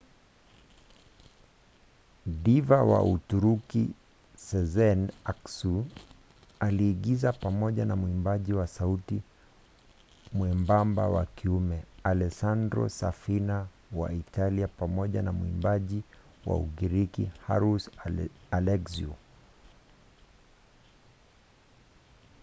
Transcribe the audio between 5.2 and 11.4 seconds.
aksu aliigiza pamoja na mwimbaji wa sauti mwembamba wa